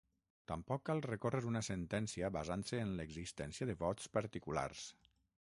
Tampoc 0.51 0.81
cal 0.89 1.01
recórrer 1.05 1.41
una 1.49 1.61
sentència 1.67 2.33
basant-se 2.39 2.81
en 2.87 2.97
l'existència 3.03 3.71
de 3.73 3.79
vots 3.85 4.11
particulars. 4.21 4.87